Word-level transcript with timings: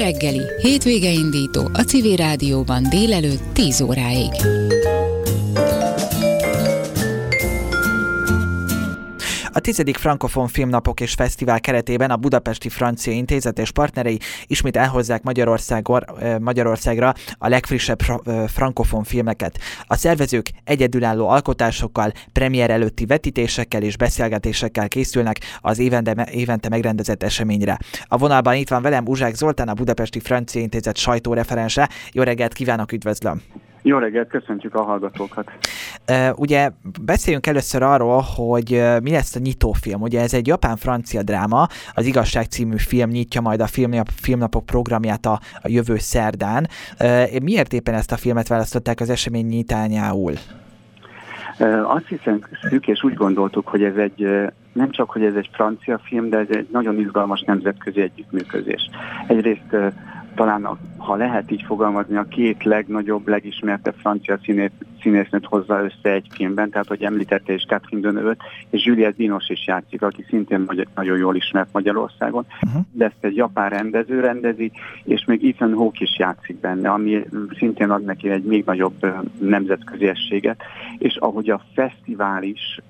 reggeli, 0.00 0.42
hétvége 0.62 1.10
indító 1.10 1.70
a 1.72 1.80
Civil 1.80 2.16
Rádióban 2.16 2.82
délelőtt 2.90 3.42
10 3.52 3.80
óráig. 3.80 4.32
Tizedik 9.60 9.96
Frankofon 9.96 10.48
Filmnapok 10.48 11.00
és 11.00 11.12
Fesztivál 11.12 11.60
keretében 11.60 12.10
a 12.10 12.16
Budapesti 12.16 12.68
Francia 12.68 13.12
Intézet 13.12 13.58
és 13.58 13.70
partnerei 13.70 14.18
ismét 14.46 14.76
elhozzák 14.76 15.22
Magyarországor, 15.22 16.04
Magyarországra 16.40 17.14
a 17.38 17.48
legfrissebb 17.48 17.98
frankofon 18.46 19.04
filmeket. 19.04 19.58
A 19.86 19.96
szervezők 19.96 20.50
egyedülálló 20.64 21.28
alkotásokkal, 21.28 22.12
premier 22.32 22.70
előtti 22.70 23.06
vetítésekkel 23.06 23.82
és 23.82 23.96
beszélgetésekkel 23.96 24.88
készülnek 24.88 25.40
az 25.60 25.78
évente, 25.78 26.28
évente 26.32 26.68
megrendezett 26.68 27.22
eseményre. 27.22 27.78
A 28.04 28.16
vonalban 28.16 28.54
itt 28.54 28.68
van 28.68 28.82
velem 28.82 29.06
Uzsák 29.06 29.34
Zoltán, 29.34 29.68
a 29.68 29.74
Budapesti 29.74 30.20
Francia 30.20 30.60
Intézet 30.60 30.96
sajtóreferense. 30.96 31.88
Jó 32.12 32.22
reggelt 32.22 32.52
kívánok, 32.52 32.92
üdvözlöm! 32.92 33.42
Jó 33.82 33.98
reggelt, 33.98 34.28
köszöntjük 34.28 34.74
a 34.74 34.82
hallgatókat. 34.82 35.50
Uh, 36.08 36.38
ugye 36.38 36.70
beszéljünk 37.04 37.46
először 37.46 37.82
arról, 37.82 38.24
hogy 38.36 38.72
uh, 38.72 39.00
mi 39.00 39.10
lesz 39.10 39.34
a 39.34 39.38
nyitófilm. 39.38 40.00
Ugye 40.00 40.20
ez 40.20 40.34
egy 40.34 40.46
japán-francia 40.46 41.22
dráma, 41.22 41.66
az 41.94 42.06
Igazság 42.06 42.44
című 42.44 42.76
film 42.76 43.10
nyitja 43.10 43.40
majd 43.40 43.60
a 43.60 43.66
filmnap, 43.66 44.08
filmnapok 44.08 44.66
programját 44.66 45.26
a, 45.26 45.40
a 45.62 45.68
jövő 45.68 45.96
szerdán. 45.96 46.66
Uh, 47.00 47.40
miért 47.42 47.72
éppen 47.72 47.94
ezt 47.94 48.12
a 48.12 48.16
filmet 48.16 48.48
választották 48.48 49.00
az 49.00 49.10
esemény 49.10 49.46
nyitányául? 49.46 50.32
Azt 51.84 52.06
hiszem, 52.06 52.40
szűk, 52.68 52.88
és 52.88 53.02
úgy 53.02 53.14
gondoltuk, 53.14 53.68
hogy 53.68 53.82
ez 53.82 53.96
egy 53.96 54.28
nem 54.72 54.90
csak, 54.90 55.10
hogy 55.10 55.24
ez 55.24 55.34
egy 55.34 55.50
francia 55.52 56.00
film, 56.04 56.28
de 56.28 56.38
ez 56.38 56.46
egy 56.50 56.68
nagyon 56.72 56.98
izgalmas 56.98 57.42
nemzetközi 57.42 58.00
együttműködés. 58.00 58.90
Egyrészt 59.26 59.76
talán, 60.34 60.64
a, 60.64 60.78
ha 61.00 61.16
lehet 61.16 61.50
így 61.50 61.62
fogalmazni, 61.62 62.16
a 62.16 62.24
két 62.28 62.64
legnagyobb, 62.64 63.28
legismertebb 63.28 63.94
francia 63.94 64.38
színész, 64.42 64.70
színésznőt 65.02 65.46
hozza 65.46 65.82
össze 65.82 66.12
egy 66.12 66.26
filmben, 66.30 66.70
tehát 66.70 66.88
hogy 66.88 67.02
említette 67.02 67.52
is 67.52 67.64
Catherine 67.64 68.00
Deneuve 68.00 68.36
és 68.70 68.84
Juliette 68.84 69.16
Dinos 69.16 69.48
is 69.48 69.66
játszik, 69.66 70.02
aki 70.02 70.24
szintén 70.28 70.68
nagyon 70.94 71.18
jól 71.18 71.36
ismert 71.36 71.72
Magyarországon, 71.72 72.46
uh-huh. 72.62 72.82
de 72.92 73.04
ezt 73.04 73.16
egy 73.20 73.36
japán 73.36 73.68
rendező 73.68 74.20
rendezi, 74.20 74.72
és 75.04 75.24
még 75.24 75.44
Ethan 75.44 75.74
Hawke 75.74 75.98
is 76.00 76.18
játszik 76.18 76.60
benne, 76.60 76.90
ami 76.90 77.24
szintén 77.58 77.90
ad 77.90 78.04
neki 78.04 78.30
egy 78.30 78.44
még 78.44 78.64
nagyobb 78.64 79.06
nemzetközi 79.38 80.06
ességet, 80.06 80.62
és 80.98 81.16
ahogy 81.16 81.50
a 81.50 81.60
fesztivál 81.74 82.42
is, 82.42 82.80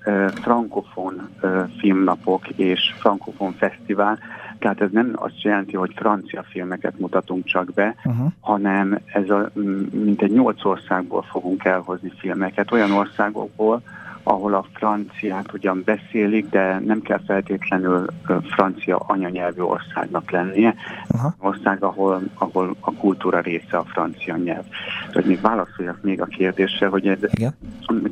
frankofon 0.41 1.29
filmnapok 1.77 2.49
és 2.49 2.93
frankofon 2.99 3.51
fesztivál, 3.51 4.19
tehát 4.61 4.81
ez 4.81 4.89
nem 4.91 5.11
azt 5.15 5.41
jelenti, 5.41 5.75
hogy 5.75 5.91
francia 5.95 6.43
filmeket 6.43 6.99
mutatunk 6.99 7.45
csak 7.45 7.73
be, 7.73 7.95
uh-huh. 8.03 8.31
hanem 8.39 8.99
ez 9.05 9.29
a, 9.29 9.49
mint 9.91 10.21
egy 10.21 10.31
nyolc 10.31 10.65
országból 10.65 11.21
fogunk 11.21 11.65
elhozni 11.65 12.11
filmeket, 12.17 12.71
olyan 12.71 12.91
országokból, 12.91 13.81
ahol 14.23 14.53
a 14.53 14.65
franciát 14.73 15.53
ugyan 15.53 15.81
beszélik, 15.85 16.49
de 16.49 16.79
nem 16.79 17.01
kell 17.01 17.19
feltétlenül 17.25 18.05
francia 18.43 18.97
anyanyelvű 18.97 19.61
országnak 19.61 20.31
lennie. 20.31 20.75
Uh-huh. 21.13 21.31
Ország, 21.39 21.83
ahol, 21.83 22.21
ahol 22.33 22.75
a 22.79 22.93
kultúra 22.93 23.39
része 23.39 23.77
a 23.77 23.83
francia 23.83 24.35
nyelv. 24.35 24.65
Hogy 25.13 25.25
még 25.25 25.41
válaszoljak 25.41 26.01
még 26.01 26.21
a 26.21 26.25
kérdésre, 26.25 26.87
hogy 26.87 27.07
ez, 27.07 27.19
Igen. 27.31 27.53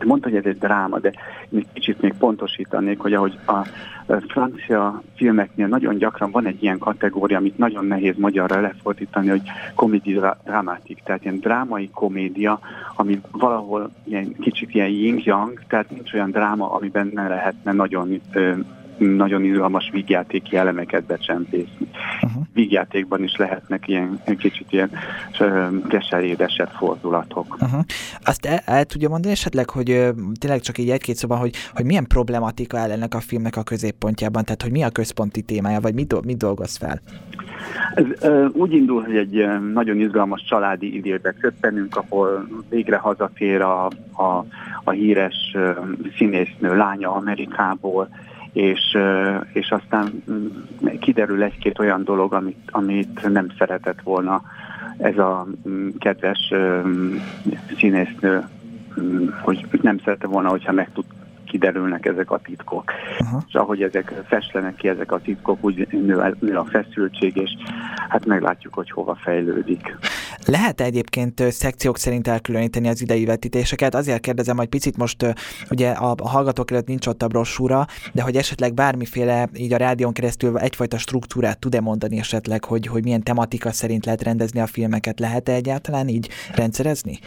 mondta, 0.06 0.30
hogy 0.30 0.38
ez 0.38 0.46
egy 0.46 0.58
dráma, 0.58 1.00
de 1.00 1.12
még 1.50 1.68
kicsit 1.74 2.02
még 2.02 2.14
pontosítanék, 2.14 3.00
hogy 3.00 3.14
ahogy 3.14 3.40
a 3.48 3.68
francia 4.28 5.02
filmeknél 5.16 5.68
nagyon 5.68 5.98
gyakran 5.98 6.32
van 6.32 6.46
egy 6.46 6.64
ilyen 6.64 6.78
kategória, 6.78 7.38
amit 7.38 7.58
nagyon 7.58 7.86
nehéz 7.86 8.16
magyarra 8.18 8.62
lefordítani, 8.62 9.30
hogy 9.30 9.42
komédi 9.76 10.20
dramatik, 10.44 11.02
tehát 11.04 11.24
ilyen 11.24 11.40
drámai 11.40 11.90
komédia, 11.94 12.60
ami 12.96 13.22
valahol 13.32 13.92
ilyen, 14.04 14.36
kicsit 14.40 14.74
ilyen 14.74 14.90
yin-yang, 14.90 15.62
tehát 15.68 15.90
nincs 15.90 16.14
olyan 16.14 16.32
dráma, 16.32 16.72
amiben 16.72 17.12
ne 17.14 17.28
lehetne 17.28 17.72
nagyon 17.72 18.22
nagyon 19.00 19.44
izgalmas 19.44 19.90
vígjátéki 19.92 20.56
elemeket 20.56 21.04
becsempészni. 21.04 21.88
Uh-huh. 22.22 22.44
Vígjátékban 22.54 23.24
is 23.24 23.36
lehetnek 23.36 23.88
ilyen 23.88 24.22
kicsit 24.38 24.72
ilyen 24.72 24.90
keserédesebb 25.88 26.70
fordulatok. 26.70 27.58
Uh-huh. 27.62 27.80
Azt 28.24 28.46
el, 28.46 28.62
el 28.66 28.86
tudja 28.86 29.10
mondani 29.10 29.34
esetleg, 29.34 29.70
hogy 29.70 29.86
tényleg 30.40 30.60
csak 30.60 30.78
így 30.78 30.90
egy-két 30.90 31.16
szóban, 31.16 31.38
hogy, 31.38 31.56
hogy 31.74 31.86
milyen 31.86 32.08
problematika 32.08 32.78
áll 32.78 32.92
ennek 32.92 33.14
a 33.14 33.20
filmnek 33.20 33.56
a 33.56 33.64
középpontjában, 33.64 34.44
tehát 34.44 34.62
hogy 34.62 34.72
mi 34.72 34.84
a 34.84 34.90
központi 34.90 35.42
témája, 35.42 35.80
vagy 35.80 35.94
mit, 35.94 36.26
mit 36.26 36.38
dolgoz 36.38 36.76
fel? 36.78 37.02
Ez 37.94 38.30
úgy 38.54 38.74
indul, 38.74 39.04
hogy 39.04 39.16
egy 39.16 39.48
nagyon 39.74 40.00
izgalmas 40.00 40.44
családi 40.44 40.96
időbe 40.96 41.32
köppenünk, 41.32 41.96
ahol 41.96 42.48
végre 42.70 42.98
hazatér 42.98 43.62
a, 43.62 43.86
a, 44.12 44.46
a 44.84 44.92
híres 44.92 45.56
színésznő 46.18 46.76
lánya 46.76 47.12
Amerikából, 47.14 48.10
és, 48.54 48.98
és 49.54 49.72
aztán 49.72 50.24
mm, 50.32 50.46
kiderül 51.00 51.44
egy-két 51.44 51.80
olyan 51.80 52.04
dolog, 52.04 52.34
amit, 52.34 52.70
amit 52.72 53.32
nem 53.32 53.48
szeretett 53.58 54.02
volna 54.02 54.42
ez 54.98 55.18
a 55.18 55.48
mm, 55.70 55.90
kedves 56.00 56.54
színésznő, 57.78 58.48
mm, 59.00 59.28
hogy 59.42 59.66
nem 59.82 60.00
szerette 60.04 60.28
volna, 60.28 60.50
hogyha 60.50 60.72
meg 60.72 60.90
tud 60.94 61.06
kiderülnek 61.50 62.06
ezek 62.06 62.32
a 62.32 62.40
titkok. 62.44 62.92
Uh-huh. 63.20 63.42
És 63.48 63.54
ahogy 63.54 63.82
ezek 63.82 64.14
feslenek 64.28 64.76
ki, 64.76 64.88
ezek 64.88 65.12
a 65.12 65.20
titkok, 65.20 65.58
úgy 65.62 65.88
nő 66.40 66.56
a 66.56 66.64
feszültség, 66.64 67.36
és 67.36 67.52
hát 68.10 68.26
meglátjuk, 68.26 68.74
hogy 68.74 68.92
hova 68.92 69.16
fejlődik. 69.16 69.98
Lehet 70.50 70.82
egyébként 70.82 71.42
szekciók 71.52 71.98
szerint 71.98 72.28
elkülöníteni 72.28 72.88
az 72.88 73.02
idei 73.02 73.26
vetítéseket? 73.26 73.96
Azért 73.96 74.22
kérdezem, 74.22 74.58
hogy 74.58 74.68
picit 74.68 74.98
most 74.98 75.34
ugye 75.70 75.90
a, 75.90 76.16
hallgatók 76.24 76.72
előtt 76.72 76.88
nincs 76.88 77.08
ott 77.08 77.22
a 77.22 77.28
brossúra, 77.28 77.86
de 78.14 78.22
hogy 78.22 78.36
esetleg 78.36 78.74
bármiféle 78.74 79.50
így 79.56 79.74
a 79.74 79.78
rádión 79.78 80.14
keresztül 80.14 80.58
egyfajta 80.58 80.98
struktúrát 80.98 81.60
tud-e 81.60 81.82
mondani 81.82 82.18
esetleg, 82.18 82.64
hogy, 82.64 82.88
hogy 82.88 83.04
milyen 83.04 83.24
tematika 83.24 83.72
szerint 83.72 84.06
lehet 84.06 84.24
rendezni 84.24 84.60
a 84.60 84.68
filmeket? 84.68 85.20
Lehet-e 85.20 85.52
egyáltalán 85.52 86.08
így 86.08 86.30
rendszerezni? 86.56 87.20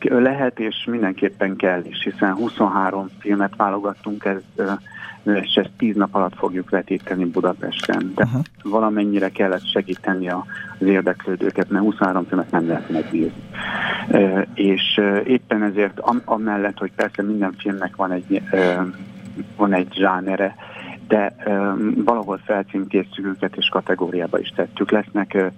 Lehet, 0.00 0.58
és 0.58 0.84
mindenképpen 0.90 1.56
kell 1.56 1.84
is, 1.84 2.02
hiszen 2.02 2.34
23 2.34 3.08
filmet 3.18 3.56
válogattunk, 3.56 4.24
ez, 4.24 4.66
és 5.22 5.54
ezt 5.54 5.70
10 5.76 5.96
nap 5.96 6.14
alatt 6.14 6.34
fogjuk 6.36 6.70
vetíteni 6.70 7.24
Budapesten. 7.24 8.12
De 8.14 8.24
uh-huh. 8.24 8.42
valamennyire 8.62 9.28
kellett 9.28 9.66
segíteni 9.66 10.28
az 10.28 10.42
érdeklődőket, 10.86 11.70
mert 11.70 11.84
23 11.84 12.26
filmet 12.26 12.50
nem 12.50 12.66
lehet 12.66 12.90
megnézni. 12.90 13.42
És 14.54 15.00
éppen 15.24 15.62
ezért 15.62 16.00
amellett, 16.24 16.78
hogy 16.78 16.92
persze 16.96 17.22
minden 17.22 17.54
filmnek 17.58 17.96
van 17.96 18.10
egy, 18.10 18.42
van 19.56 19.72
egy 19.72 19.92
zsánere, 19.94 20.54
de 21.08 21.34
valahol 22.04 22.40
felcímkéztük 22.44 23.26
őket 23.26 23.56
és 23.56 23.68
kategóriába 23.68 24.38
is 24.38 24.48
tettük. 24.48 24.90
Lesznek 24.90 25.52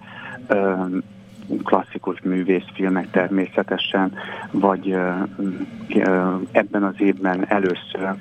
klasszikus 1.65 2.21
művészfilmek 2.21 3.11
természetesen, 3.11 4.13
vagy 4.51 4.97
ebben 6.53 6.83
az 6.83 6.95
évben 6.99 7.47
először 7.49 8.15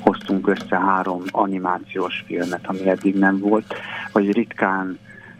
hoztunk 0.00 0.48
össze 0.48 0.78
három 0.78 1.22
animációs 1.30 2.24
filmet, 2.26 2.66
ami 2.66 2.88
eddig 2.88 3.14
nem 3.14 3.38
volt, 3.38 3.74
vagy 4.12 4.32
ritkán 4.32 4.98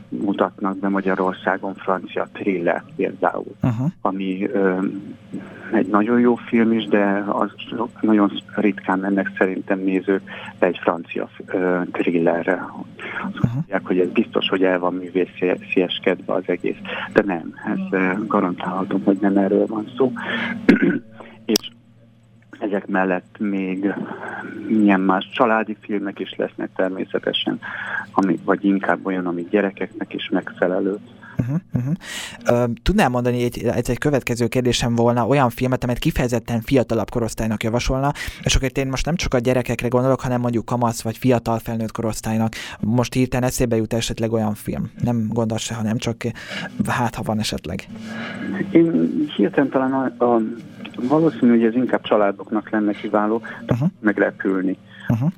mutatnak 0.08 0.76
be 0.76 0.88
Magyarországon 0.88 1.74
francia 1.74 2.28
thriller 2.32 2.84
például, 2.96 3.54
uh-huh. 3.62 3.90
ami 4.00 4.48
ö, 4.52 4.78
egy 5.72 5.86
nagyon 5.86 6.20
jó 6.20 6.34
film 6.34 6.72
is, 6.72 6.84
de 6.84 7.24
az 7.28 7.50
nagyon 8.00 8.32
ritkán 8.54 8.98
mennek 8.98 9.30
szerintem 9.38 9.78
nézők 9.78 10.22
be 10.58 10.66
egy 10.66 10.78
francia 10.82 11.28
ö, 11.46 11.80
thrillerre. 11.92 12.52
Azt 12.52 13.34
uh-huh. 13.34 13.54
mondják, 13.54 13.86
hogy 13.86 13.98
ez 13.98 14.08
biztos, 14.08 14.48
hogy 14.48 14.62
el 14.62 14.78
van 14.78 14.94
művészélyeskedve 14.94 16.32
az 16.32 16.44
egész. 16.46 16.78
De 17.12 17.22
nem, 17.26 17.54
ez 17.66 18.00
garantálhatom, 18.26 19.02
hogy 19.04 19.18
nem 19.20 19.36
erről 19.36 19.66
van 19.66 19.86
szó. 19.96 20.12
Ezek 22.58 22.86
mellett 22.86 23.36
még 23.38 23.94
milyen 24.68 25.00
más 25.00 25.30
családi 25.34 25.76
filmek 25.80 26.18
is 26.18 26.34
lesznek 26.36 26.70
természetesen, 26.76 27.60
ami, 28.12 28.38
vagy 28.44 28.64
inkább 28.64 29.06
olyan, 29.06 29.26
ami 29.26 29.46
gyerekeknek 29.50 30.14
is 30.14 30.28
megfelelő. 30.28 30.98
Uh-huh, 31.38 31.56
uh-huh. 31.74 31.94
Uh, 32.98 33.08
mondani, 33.08 33.42
egy, 33.42 33.62
ez 33.64 33.88
egy 33.88 33.98
következő 33.98 34.46
kérdésem 34.46 34.94
volna, 34.94 35.26
olyan 35.26 35.50
filmet, 35.50 35.82
amelyet 35.82 36.00
kifejezetten 36.00 36.60
fiatalabb 36.60 37.10
korosztálynak 37.10 37.62
javasolna, 37.62 38.12
és 38.42 38.54
akkor 38.54 38.70
én 38.74 38.88
most 38.88 39.06
nem 39.06 39.14
csak 39.14 39.34
a 39.34 39.38
gyerekekre 39.38 39.88
gondolok, 39.88 40.20
hanem 40.20 40.40
mondjuk 40.40 40.64
kamasz 40.64 41.02
vagy 41.02 41.18
fiatal 41.18 41.58
felnőtt 41.58 41.92
korosztálynak. 41.92 42.52
Most 42.80 43.14
hirtelen 43.14 43.48
eszébe 43.48 43.76
jut 43.76 43.92
esetleg 43.92 44.32
olyan 44.32 44.54
film. 44.54 44.90
Nem 45.02 45.26
gondol 45.28 45.58
se, 45.58 45.74
hanem 45.74 45.96
csak 45.96 46.16
hát, 46.86 47.14
ha 47.14 47.22
van 47.22 47.38
esetleg. 47.38 47.88
Én 48.70 49.10
hirtelen 49.36 49.70
talán 49.70 49.92
a, 49.92 50.24
a 50.24 50.40
valószínű, 51.02 51.50
hogy 51.50 51.64
ez 51.64 51.74
inkább 51.74 52.02
családoknak 52.02 52.70
lenne 52.70 52.92
kiváló, 52.92 53.42
uh-huh. 53.68 53.88
meglepülni. 54.00 54.76
Uh-huh. 55.08 55.30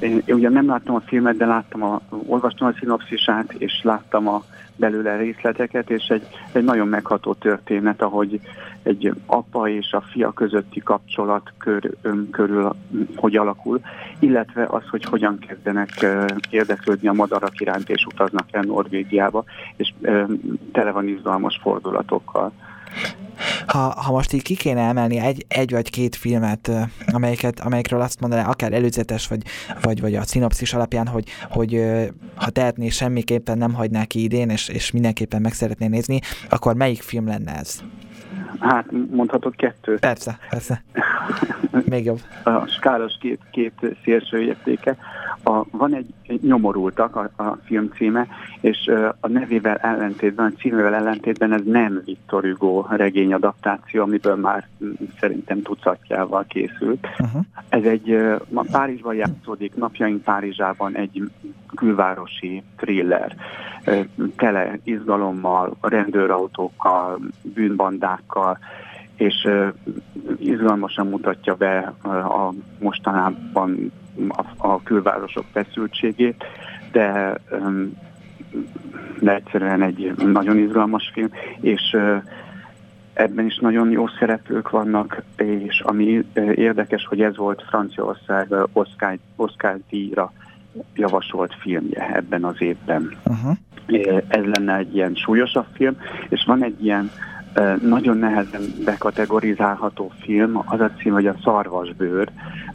Én, 0.00 0.22
én 0.24 0.34
ugye 0.34 0.48
nem 0.48 0.66
láttam 0.66 0.94
a 0.94 1.00
filmet, 1.00 1.36
de 1.36 1.46
láttam 1.46 1.82
a, 1.82 2.00
olvastam 2.26 2.68
a 2.68 2.74
szinopszisát, 2.78 3.52
és 3.52 3.80
láttam 3.82 4.28
a 4.28 4.44
belőle 4.76 5.16
részleteket, 5.16 5.90
és 5.90 6.06
egy, 6.06 6.26
egy 6.52 6.64
nagyon 6.64 6.88
megható 6.88 7.34
történet, 7.34 8.02
ahogy 8.02 8.40
egy 8.82 9.12
apa 9.26 9.68
és 9.68 9.92
a 9.92 10.00
fia 10.00 10.32
közötti 10.32 10.80
kapcsolat 10.80 11.52
kör, 11.58 11.90
ön, 12.02 12.28
körül 12.30 12.74
hogy 13.16 13.36
alakul, 13.36 13.80
illetve 14.18 14.66
az, 14.70 14.82
hogy 14.90 15.04
hogyan 15.04 15.38
kezdenek 15.38 16.06
érdeklődni 16.50 17.08
a 17.08 17.12
madarak 17.12 17.60
iránt, 17.60 17.90
és 17.90 18.06
utaznak 18.12 18.46
el 18.50 18.62
Norvégiába, 18.62 19.44
és 19.76 19.92
tele 20.72 20.90
van 20.90 21.08
izgalmas 21.08 21.58
fordulatokkal. 21.62 22.52
Ha, 23.68 23.94
ha 24.02 24.12
most 24.12 24.32
így 24.32 24.42
ki 24.42 24.54
kéne 24.54 24.80
emelni 24.80 25.18
egy, 25.18 25.44
egy 25.48 25.70
vagy 25.70 25.90
két 25.90 26.16
filmet, 26.16 26.70
amelyiket, 27.06 27.60
amelyekről 27.60 28.00
azt 28.00 28.20
mondaná, 28.20 28.48
akár 28.48 28.72
előzetes, 28.72 29.26
vagy, 29.26 29.42
vagy, 29.82 30.00
vagy 30.00 30.14
a 30.14 30.22
szinopszis 30.22 30.74
alapján, 30.74 31.06
hogy, 31.06 31.28
hogy 31.50 31.84
ha 32.34 32.50
tehetné, 32.50 32.88
semmiképpen 32.88 33.58
nem 33.58 33.74
hagyná 33.74 34.04
ki 34.04 34.22
idén, 34.22 34.50
és, 34.50 34.68
és 34.68 34.90
mindenképpen 34.90 35.40
meg 35.40 35.52
szeretné 35.52 35.86
nézni, 35.86 36.20
akkor 36.48 36.74
melyik 36.74 37.02
film 37.02 37.26
lenne 37.26 37.58
ez? 37.58 37.82
Hát 38.58 38.86
mondhatok 39.10 39.54
kettőt. 39.54 39.98
Persze, 39.98 40.38
persze. 40.50 40.82
Még 41.84 42.04
jobb. 42.04 42.20
A 42.42 42.66
skálos 42.66 43.12
két, 43.20 43.40
két 43.50 43.96
szélső 44.04 44.40
értéke. 44.40 44.96
A, 45.42 45.64
van 45.70 45.94
egy, 45.94 46.06
egy 46.26 46.42
nyomorultak 46.42 47.16
a, 47.16 47.42
a 47.42 47.58
film 47.64 47.90
címe, 47.96 48.26
és 48.60 48.90
a 49.20 49.28
nevével 49.28 49.76
ellentétben, 49.76 50.46
a 50.46 50.60
címével 50.60 50.94
ellentétben 50.94 51.52
ez 51.52 51.62
nem 51.64 52.02
Victor 52.04 52.42
Hugo 52.44 52.86
regény 52.90 53.32
adaptáció, 53.32 54.02
amiből 54.02 54.36
már 54.36 54.68
szerintem 55.20 55.62
tucatjával 55.62 56.44
készült. 56.48 57.06
Uh-huh. 57.18 57.42
Ez 57.68 57.84
egy 57.84 58.18
ma 58.48 58.64
Párizsban 58.70 59.14
játszódik, 59.14 59.74
napjaink 59.74 60.22
Párizsában 60.22 60.96
egy 60.96 61.30
külvárosi 61.78 62.62
thriller, 62.76 63.36
tele 64.36 64.78
izgalommal, 64.82 65.76
rendőrautókkal, 65.80 67.18
bűnbandákkal, 67.42 68.58
és 69.16 69.48
izgalmasan 70.38 71.06
mutatja 71.06 71.54
be 71.54 71.94
a 72.02 72.52
mostanában 72.78 73.92
a, 74.56 74.82
külvárosok 74.82 75.44
feszültségét, 75.52 76.44
de, 76.92 77.38
de 79.20 79.34
egyszerűen 79.34 79.82
egy 79.82 80.12
nagyon 80.16 80.58
izgalmas 80.58 81.10
film, 81.12 81.30
és 81.60 81.96
ebben 83.12 83.46
is 83.46 83.58
nagyon 83.58 83.90
jó 83.90 84.06
szereplők 84.18 84.70
vannak, 84.70 85.22
és 85.36 85.80
ami 85.80 86.24
érdekes, 86.54 87.04
hogy 87.04 87.20
ez 87.20 87.36
volt 87.36 87.64
Franciaország 87.68 88.54
Oscar, 88.72 89.18
Oscar 89.36 89.78
díjra 89.90 90.32
javasolt 90.94 91.54
filmje 91.60 92.14
ebben 92.14 92.44
az 92.44 92.56
évben. 92.58 93.16
Uh-huh. 93.24 93.56
Ez 94.28 94.44
lenne 94.44 94.76
egy 94.76 94.94
ilyen 94.94 95.14
súlyosabb 95.14 95.66
film, 95.72 95.96
és 96.28 96.44
van 96.46 96.64
egy 96.64 96.84
ilyen 96.84 97.10
nagyon 97.82 98.16
nehezen 98.16 98.60
bekategorizálható 98.84 100.12
film, 100.20 100.62
az 100.66 100.80
a 100.80 100.90
cím, 100.98 101.12
hogy 101.12 101.26
a 101.26 101.36
szarvasbőr, 101.42 102.28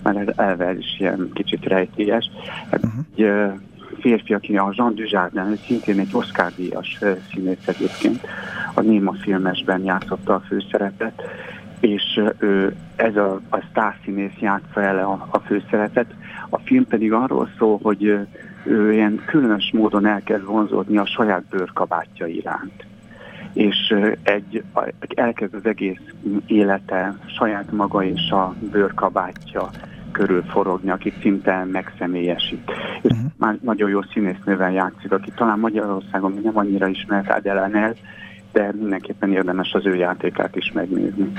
mert 0.04 0.18
ez 0.18 0.38
elve 0.38 0.78
is 0.78 1.00
ilyen 1.00 1.30
kicsit 1.34 1.66
rejtélyes. 1.66 2.30
Uh-huh. 2.72 2.92
Egy 3.16 3.52
férfi, 4.00 4.34
aki 4.34 4.58
a 4.58 4.74
Jean 4.76 4.96
Dujardin, 4.96 5.58
szintén 5.66 6.00
egy 6.00 6.10
Oscar-díjas 6.12 7.00
színész 7.32 7.68
egyébként, 7.68 8.28
a 8.74 8.82
Néma 8.82 9.14
filmesben 9.14 9.84
játszotta 9.84 10.34
a 10.34 10.40
főszerepet, 10.40 11.22
és 11.80 12.22
ő, 12.38 12.76
ez 12.96 13.16
a, 13.16 13.42
a 13.50 13.64
sztárszínész 13.70 14.38
játsza 14.40 14.82
el 14.82 14.98
a, 14.98 15.28
a 15.32 15.40
főszerepet. 15.40 16.14
A 16.54 16.60
film 16.64 16.88
pedig 16.88 17.14
arról 17.14 17.50
szól, 17.58 17.80
hogy 17.82 18.04
ő 18.66 18.94
ilyen 18.94 19.22
különös 19.26 19.72
módon 19.74 20.06
elkezd 20.06 20.46
vonzódni 20.46 20.98
a 20.98 21.06
saját 21.06 21.44
bőrkabátja 21.50 22.26
iránt 22.26 22.86
és 23.54 23.96
egy, 24.24 24.64
elkezd 25.16 25.54
az 25.54 25.66
egész 25.66 26.02
élete 26.46 27.16
saját 27.38 27.72
maga 27.72 28.04
és 28.04 28.32
a 28.32 28.56
bőrkabátja 28.72 29.70
körül 30.12 30.44
forogni, 30.44 30.90
akit 30.90 31.22
szinte 31.22 31.68
megszemélyesít. 31.72 32.72
És 33.02 33.12
uh-huh. 33.12 33.32
már 33.38 33.58
nagyon 33.62 33.90
jó 33.90 34.02
színésznővel 34.02 34.72
játszik, 34.72 35.12
aki 35.12 35.32
talán 35.36 35.60
Magyarországon 35.60 36.40
nem 36.44 36.58
annyira 36.58 36.88
ismert 36.88 37.30
Adele 37.30 37.68
de 38.54 38.72
mindenképpen 38.80 39.32
érdemes 39.32 39.74
az 39.74 39.86
ő 39.86 39.96
játékát 39.96 40.56
is 40.56 40.72
megnézni. 40.72 41.32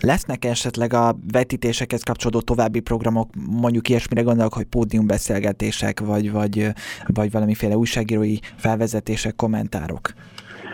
Lesznek 0.00 0.44
esetleg 0.44 0.92
a 0.92 1.16
vetítésekhez 1.32 2.02
kapcsolódó 2.02 2.40
további 2.40 2.80
programok, 2.80 3.28
mondjuk 3.60 3.88
ilyesmire 3.88 4.22
gondolok, 4.22 4.54
hogy 4.54 4.64
pódiumbeszélgetések, 4.64 6.00
vagy, 6.00 6.32
vagy, 6.32 6.66
vagy 7.06 7.30
valamiféle 7.30 7.76
újságírói 7.76 8.36
felvezetések, 8.56 9.36
kommentárok? 9.36 10.12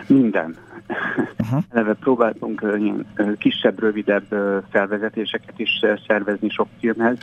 Minden. 0.07 0.55
Uh-huh. 1.37 1.63
Eleve 1.71 1.93
próbáltunk 1.93 2.65
kisebb, 3.37 3.79
rövidebb 3.79 4.25
felvezetéseket 4.69 5.59
is 5.59 5.69
szervezni 6.07 6.49
sok 6.49 6.67
filmhez. 6.79 7.17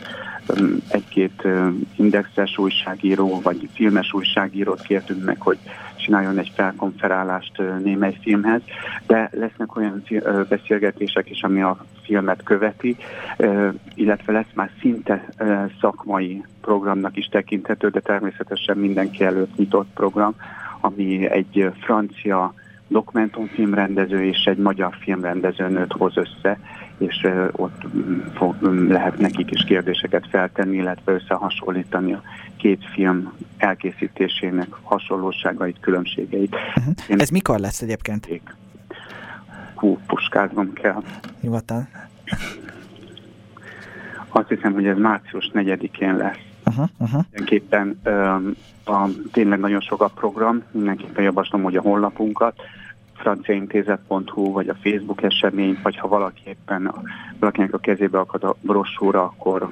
Egy-két 0.87 1.47
indexes 1.95 2.57
újságíró 2.57 3.41
vagy 3.41 3.69
filmes 3.73 4.13
újságírót 4.13 4.81
kértünk 4.81 5.25
meg, 5.25 5.41
hogy 5.41 5.57
csináljon 6.05 6.37
egy 6.37 6.51
felkonferálást 6.55 7.61
némely 7.83 8.17
filmhez, 8.21 8.61
de 9.07 9.29
lesznek 9.33 9.75
olyan 9.75 10.03
beszélgetések 10.49 11.29
is, 11.29 11.43
ami 11.43 11.61
a 11.61 11.85
filmet 12.03 12.43
követi, 12.43 12.97
illetve 13.95 14.31
lesz 14.31 14.53
már 14.53 14.69
szinte 14.79 15.25
szakmai 15.81 16.43
programnak 16.61 17.17
is 17.17 17.25
tekinthető, 17.25 17.89
de 17.89 17.99
természetesen 17.99 18.77
mindenki 18.77 19.23
előtt 19.23 19.55
nyitott 19.55 19.87
program, 19.93 20.35
ami 20.79 21.29
egy 21.29 21.71
francia 21.79 22.53
dokumentumfilmrendező 22.87 24.23
és 24.23 24.43
egy 24.45 24.57
magyar 24.57 24.95
filmrendező 24.99 25.67
nőt 25.67 25.91
hoz 25.91 26.17
össze, 26.17 26.59
és 26.97 27.27
ott 27.51 27.83
fog, 28.33 28.61
lehet 28.89 29.17
nekik 29.17 29.51
is 29.51 29.63
kérdéseket 29.63 30.27
feltenni, 30.29 30.75
illetve 30.75 31.13
összehasonlítani 31.13 32.13
a 32.13 32.21
két 32.57 32.85
film 32.93 33.33
elkészítésének 33.57 34.67
hasonlóságait, 34.81 35.79
különbségeit. 35.79 36.55
Uh-huh. 36.75 36.93
Ez 37.07 37.29
mikor 37.29 37.59
lesz 37.59 37.81
egyébként? 37.81 38.41
Hú, 39.75 39.99
puskáznom 40.07 40.73
kell. 40.73 41.03
Nyugodtan. 41.41 41.87
Azt 44.29 44.47
hiszem, 44.47 44.73
hogy 44.73 44.85
ez 44.85 44.97
március 44.97 45.51
4-én 45.53 46.15
lesz. 46.15 46.37
Uh-huh, 46.65 46.89
uh-huh. 46.97 47.23
Mindenképpen 47.31 47.99
a, 48.85 49.07
tényleg 49.31 49.59
nagyon 49.59 49.81
sok 49.81 50.01
a 50.01 50.07
program, 50.07 50.63
mindenképpen 50.71 51.23
javaslom, 51.23 51.63
hogy 51.63 51.75
a 51.75 51.81
honlapunkat, 51.81 52.61
franciaintézet.hu, 53.15 54.51
vagy 54.51 54.69
a 54.69 54.75
Facebook 54.75 55.23
esemény, 55.23 55.79
vagy 55.83 55.97
ha 55.97 56.07
valaki 56.07 56.41
éppen 56.45 56.93
valakinek 57.39 57.73
a 57.73 57.77
kezébe 57.77 58.19
akad 58.19 58.43
a 58.43 58.55
brossúra, 58.61 59.23
akkor 59.23 59.69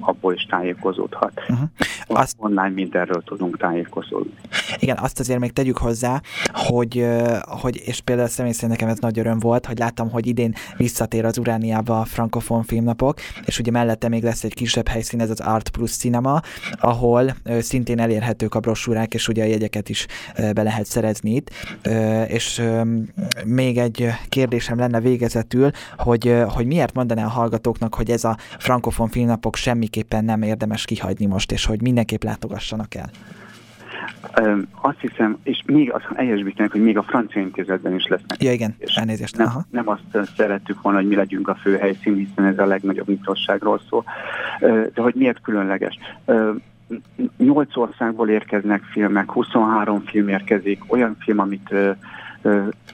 abból 0.00 0.34
is 0.34 0.46
tájékozódhat. 0.46 1.32
Uh-huh. 1.48 1.68
Azt... 2.06 2.36
Online 2.38 2.68
mindenről 2.68 3.22
tudunk 3.24 3.58
tájékozódni. 3.58 4.34
Igen, 4.78 4.96
azt 5.00 5.20
azért 5.20 5.38
még 5.38 5.52
tegyük 5.52 5.76
hozzá, 5.76 6.20
hogy, 6.52 7.06
hogy 7.46 7.82
és 7.84 8.00
például 8.00 8.28
személy 8.28 8.52
szerint 8.52 8.70
nekem 8.70 8.88
ez 8.88 8.98
nagy 8.98 9.18
öröm 9.18 9.38
volt, 9.38 9.66
hogy 9.66 9.78
láttam, 9.78 10.10
hogy 10.10 10.26
idén 10.26 10.54
visszatér 10.76 11.24
az 11.24 11.38
Urániába 11.38 12.00
a 12.00 12.04
frankofon 12.04 12.62
filmnapok, 12.62 13.18
és 13.44 13.58
ugye 13.58 13.70
mellette 13.70 14.08
még 14.08 14.22
lesz 14.22 14.44
egy 14.44 14.54
kisebb 14.54 14.88
helyszín, 14.88 15.20
ez 15.20 15.30
az 15.30 15.40
Art 15.40 15.68
Plus 15.68 15.96
Cinema, 15.96 16.40
ahol 16.80 17.34
szintén 17.58 17.98
elérhetők 17.98 18.54
a 18.54 18.60
brossúrák, 18.60 19.14
és 19.14 19.28
ugye 19.28 19.42
a 19.42 19.46
jegyeket 19.46 19.88
is 19.88 20.06
be 20.54 20.62
lehet 20.62 20.86
szerezni 20.86 21.30
itt, 21.30 21.50
és 22.26 22.62
még 23.44 23.78
egy 23.78 24.08
kérdésem 24.28 24.78
lenne 24.78 25.00
végezetül, 25.00 25.70
hogy, 25.96 26.42
hogy 26.48 26.66
miért 26.66 26.94
mondaná 26.94 27.11
a 27.18 27.28
hallgatóknak, 27.28 27.94
hogy 27.94 28.10
ez 28.10 28.24
a 28.24 28.36
frankofon 28.58 29.08
filmnapok 29.08 29.56
semmiképpen 29.56 30.24
nem 30.24 30.42
érdemes 30.42 30.84
kihagyni 30.84 31.26
most, 31.26 31.52
és 31.52 31.64
hogy 31.66 31.82
mindenképp 31.82 32.22
látogassanak 32.22 32.94
el? 32.94 33.10
Azt 34.80 35.00
hiszem, 35.00 35.38
és 35.42 35.62
még 35.66 35.92
az 35.92 36.02
helyesbítenek, 36.16 36.72
hogy 36.72 36.82
még 36.82 36.98
a 36.98 37.02
francia 37.02 37.40
intézetben 37.40 37.94
is 37.94 38.06
lesznek. 38.06 38.42
Ja 38.42 38.52
igen, 38.52 38.76
elnézést. 38.94 39.36
Nem, 39.36 39.46
Aha. 39.46 39.64
nem 39.70 39.88
azt 39.88 40.28
szerettük 40.36 40.82
volna, 40.82 40.98
hogy 40.98 41.08
mi 41.08 41.14
legyünk 41.14 41.48
a 41.48 41.54
főhelyszín, 41.54 42.14
hiszen 42.14 42.44
ez 42.44 42.58
a 42.58 42.66
legnagyobb 42.66 43.08
nyitosságról 43.08 43.80
szól. 43.88 44.04
De 44.94 45.02
hogy 45.02 45.14
miért 45.14 45.40
különleges? 45.40 45.98
Nyolc 47.36 47.76
országból 47.76 48.28
érkeznek 48.28 48.82
filmek, 48.82 49.30
23 49.30 50.02
film 50.06 50.28
érkezik, 50.28 50.92
olyan 50.92 51.16
film, 51.20 51.38
amit 51.38 51.74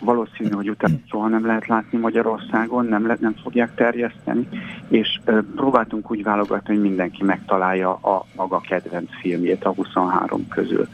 valószínű, 0.01 0.51
hogy 0.51 0.71
utána 0.71 0.95
soha 1.11 1.29
nem 1.29 1.47
lehet 1.47 1.67
látni 1.67 1.99
Magyarországon, 1.99 2.87
nem, 2.87 3.07
le, 3.07 3.17
nem 3.21 3.35
fogják 3.43 3.75
terjeszteni, 3.75 4.49
és 4.89 5.21
próbáltunk 5.55 6.11
úgy 6.11 6.23
válogatni, 6.23 6.75
hogy 6.75 6.83
mindenki 6.83 7.25
megtalálja 7.25 7.93
a 7.93 8.25
maga 8.37 8.61
kedvenc 8.61 9.11
filmjét 9.21 9.65
a 9.65 9.73
23 9.75 10.49
közül. 10.49 10.89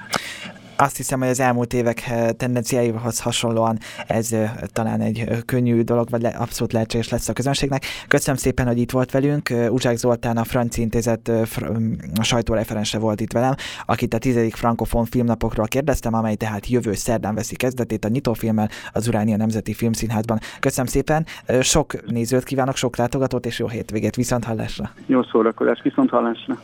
Azt 0.76 0.96
hiszem, 0.96 1.18
hogy 1.18 1.28
az 1.28 1.40
elmúlt 1.40 1.72
évek 1.72 2.10
tendenciáihoz 2.36 3.20
hasonlóan 3.20 3.78
ez 4.06 4.36
talán 4.66 5.00
egy 5.00 5.28
könnyű 5.46 5.82
dolog, 5.82 6.10
vagy 6.10 6.24
abszolút 6.24 6.72
lehetséges 6.72 7.08
lesz 7.08 7.28
a 7.28 7.32
közönségnek. 7.32 7.84
Köszönöm 8.08 8.36
szépen, 8.40 8.66
hogy 8.66 8.78
itt 8.78 8.90
volt 8.90 9.10
velünk. 9.10 9.52
Uzsák 9.68 9.96
Zoltán, 9.96 10.36
a 10.36 10.44
Franci 10.44 10.80
Intézet 10.80 11.28
a 12.20 12.22
sajtóreferense 12.22 12.98
volt 12.98 13.20
itt 13.20 13.32
velem, 13.32 13.54
akit 13.86 14.14
a 14.14 14.18
tizedik 14.18 14.54
frankofon 14.54 15.04
filmnapokról 15.04 15.66
kérdeztem, 15.66 16.14
amely 16.14 16.34
tehát 16.34 16.68
jövő 16.68 16.94
szerdán 16.94 17.34
veszi 17.34 17.56
kezdetét 17.56 18.04
a 18.04 18.08
nyitófilmmel 18.08 18.68
az 18.92 19.08
Uránia 19.08 19.36
Nemzeti 19.36 19.72
Filmszínházban. 19.72 20.38
Köszönöm 20.60 20.86
szépen, 20.86 21.26
sok 21.60 22.10
nézőt 22.10 22.44
kívánok, 22.44 22.76
sok 22.76 22.96
látogatót, 22.96 23.46
és 23.46 23.58
jó 23.58 23.68
hétvégét, 23.68 24.16
viszont 24.16 24.44
hallásra! 24.44 24.90
Jó 25.06 25.22
szórakozás, 25.22 25.80
viszont 25.82 26.10
hallásra! 26.10 26.58